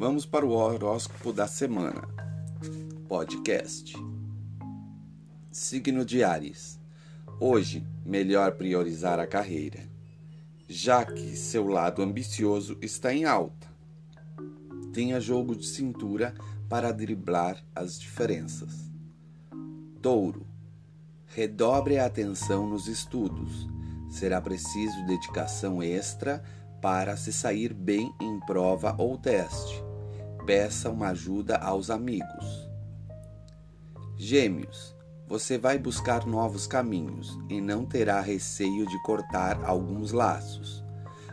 Vamos 0.00 0.24
para 0.24 0.46
o 0.46 0.52
horóscopo 0.52 1.30
da 1.30 1.46
semana. 1.46 2.00
Podcast. 3.06 3.94
Signo 5.52 6.06
de 6.06 6.24
Ares. 6.24 6.80
Hoje, 7.38 7.86
melhor 8.02 8.52
priorizar 8.52 9.20
a 9.20 9.26
carreira, 9.26 9.80
já 10.66 11.04
que 11.04 11.36
seu 11.36 11.68
lado 11.68 12.00
ambicioso 12.00 12.78
está 12.80 13.12
em 13.12 13.26
alta. 13.26 13.68
Tenha 14.90 15.20
jogo 15.20 15.54
de 15.54 15.66
cintura 15.66 16.34
para 16.66 16.92
driblar 16.92 17.62
as 17.74 18.00
diferenças. 18.00 18.90
Touro. 20.00 20.46
Redobre 21.26 21.98
a 21.98 22.06
atenção 22.06 22.66
nos 22.66 22.88
estudos. 22.88 23.68
Será 24.08 24.40
preciso 24.40 25.04
dedicação 25.04 25.82
extra 25.82 26.42
para 26.80 27.18
se 27.18 27.34
sair 27.34 27.74
bem 27.74 28.14
em 28.18 28.40
prova 28.40 28.94
ou 28.96 29.18
teste. 29.18 29.89
Peça 30.50 30.90
uma 30.90 31.10
ajuda 31.10 31.58
aos 31.58 31.90
amigos. 31.90 32.68
Gêmeos, 34.16 34.96
você 35.28 35.56
vai 35.56 35.78
buscar 35.78 36.26
novos 36.26 36.66
caminhos 36.66 37.38
e 37.48 37.60
não 37.60 37.86
terá 37.86 38.20
receio 38.20 38.84
de 38.84 39.00
cortar 39.04 39.62
alguns 39.64 40.10
laços. 40.10 40.82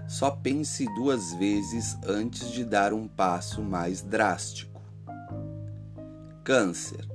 Só 0.07 0.29
pense 0.29 0.85
duas 0.93 1.33
vezes 1.33 1.97
antes 2.05 2.51
de 2.51 2.63
dar 2.63 2.93
um 2.93 3.07
passo 3.07 3.63
mais 3.63 4.03
drástico. 4.03 4.83
Câncer, 6.43 7.09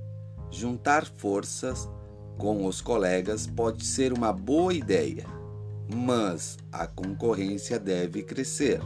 juntar 0.50 1.06
forças 1.06 1.88
com 2.36 2.66
os 2.66 2.80
colegas 2.80 3.46
pode 3.46 3.86
ser 3.86 4.12
uma 4.12 4.32
boa 4.32 4.74
ideia 4.74 5.24
mas 5.94 6.58
a 6.70 6.86
concorrência 6.86 7.78
deve 7.78 8.22
crescer. 8.22 8.80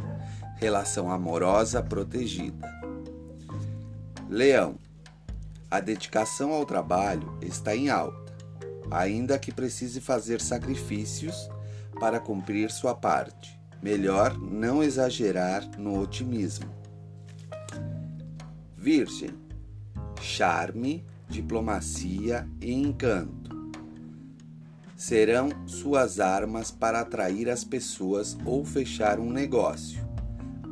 Relação 0.56 1.10
amorosa 1.10 1.82
protegida. 1.82 2.75
Leão. 4.28 4.76
A 5.70 5.80
dedicação 5.80 6.52
ao 6.52 6.64
trabalho 6.64 7.38
está 7.42 7.74
em 7.74 7.88
alta, 7.88 8.34
ainda 8.90 9.38
que 9.38 9.52
precise 9.52 10.00
fazer 10.00 10.40
sacrifícios 10.40 11.48
para 11.98 12.20
cumprir 12.20 12.70
sua 12.70 12.94
parte. 12.94 13.58
Melhor 13.82 14.38
não 14.38 14.82
exagerar 14.82 15.68
no 15.78 16.00
otimismo. 16.00 16.70
Virgem. 18.76 19.30
Charme, 20.20 21.04
diplomacia 21.28 22.48
e 22.60 22.72
encanto 22.72 23.46
serão 24.96 25.50
suas 25.66 26.18
armas 26.18 26.70
para 26.70 27.00
atrair 27.00 27.50
as 27.50 27.62
pessoas 27.62 28.36
ou 28.44 28.64
fechar 28.64 29.20
um 29.20 29.30
negócio. 29.30 30.04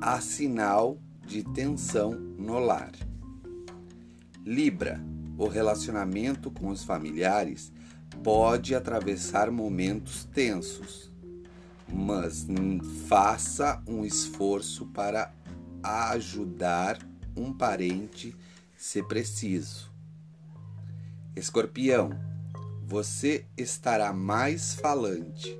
Há 0.00 0.20
sinal 0.20 0.98
de 1.26 1.44
tensão 1.44 2.12
no 2.38 2.58
lar. 2.58 2.92
Libra, 4.46 5.02
o 5.38 5.48
relacionamento 5.48 6.50
com 6.50 6.68
os 6.68 6.84
familiares 6.84 7.72
pode 8.22 8.74
atravessar 8.74 9.50
momentos 9.50 10.26
tensos, 10.26 11.10
mas 11.88 12.46
faça 13.08 13.82
um 13.86 14.04
esforço 14.04 14.84
para 14.88 15.32
ajudar 15.82 16.98
um 17.34 17.54
parente 17.54 18.36
se 18.76 19.02
preciso. 19.02 19.90
Escorpião, 21.34 22.10
você 22.86 23.46
estará 23.56 24.12
mais 24.12 24.74
falante, 24.74 25.58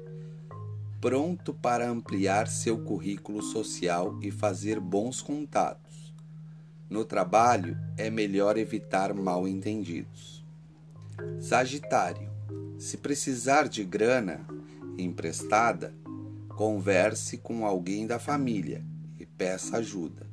pronto 1.00 1.54
para 1.54 1.88
ampliar 1.88 2.48
seu 2.48 2.84
currículo 2.84 3.40
social 3.40 4.18
e 4.20 4.30
fazer 4.30 4.78
bons 4.78 5.22
contatos. 5.22 6.03
No 6.88 7.04
trabalho, 7.04 7.76
é 7.96 8.10
melhor 8.10 8.56
evitar 8.56 9.14
mal-entendidos. 9.14 10.44
Sagitário, 11.40 12.30
se 12.78 12.96
precisar 12.98 13.68
de 13.68 13.84
grana 13.84 14.46
emprestada, 14.98 15.94
converse 16.48 17.38
com 17.38 17.66
alguém 17.66 18.06
da 18.06 18.18
família 18.18 18.84
e 19.18 19.26
peça 19.26 19.78
ajuda. 19.78 20.26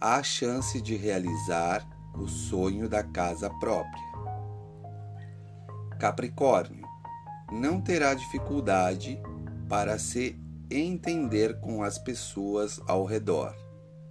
Há 0.00 0.22
chance 0.22 0.80
de 0.80 0.94
realizar 0.94 1.86
o 2.14 2.28
sonho 2.28 2.88
da 2.88 3.02
casa 3.02 3.50
própria. 3.50 4.08
Capricórnio 5.98 6.86
não 7.50 7.80
terá 7.80 8.14
dificuldade 8.14 9.20
para 9.68 9.98
se 9.98 10.38
entender 10.70 11.60
com 11.60 11.82
as 11.82 11.98
pessoas 11.98 12.80
ao 12.86 13.04
redor. 13.04 13.54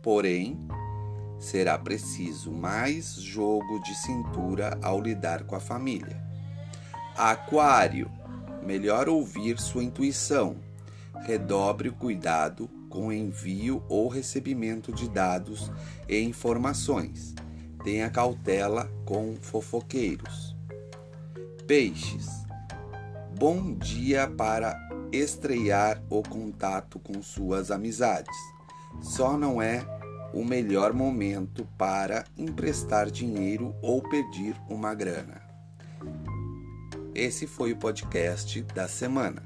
Porém, 0.02 0.58
será 1.40 1.78
preciso 1.78 2.52
mais 2.52 3.16
jogo 3.16 3.80
de 3.80 3.96
cintura 3.96 4.78
ao 4.82 5.02
lidar 5.02 5.44
com 5.44 5.56
a 5.56 5.60
família. 5.60 6.22
Aquário, 7.16 8.12
melhor 8.64 9.10
ouvir 9.10 9.60
sua 9.60 9.84
intuição. 9.84 10.58
Redobre 11.26 11.90
o 11.90 11.94
cuidado 11.94 12.70
com 12.90 13.12
envio 13.12 13.84
ou 13.90 14.08
recebimento 14.08 14.92
de 14.92 15.10
dados 15.10 15.72
e 16.08 16.20
informações. 16.20 17.34
Tenha 17.84 18.10
cautela 18.10 18.90
com 19.06 19.36
fofoqueiros. 19.42 20.56
Peixes, 21.66 22.28
bom 23.38 23.74
dia 23.74 24.28
para 24.28 24.78
estrear 25.12 26.02
o 26.10 26.22
contato 26.22 27.00
com 27.00 27.22
suas 27.22 27.72
amizades. 27.72 28.36
Só 29.02 29.38
não 29.38 29.62
é 29.62 29.86
o 30.38 30.46
melhor 30.46 30.94
momento 30.94 31.68
para 31.80 32.24
emprestar 32.38 33.10
dinheiro 33.10 33.76
ou 33.82 34.04
pedir 34.04 34.56
uma 34.70 34.94
grana. 34.94 35.42
Esse 37.16 37.48
foi 37.48 37.74
o 37.74 37.78
podcast 37.78 38.62
da 38.62 38.88
semana. 38.88 39.42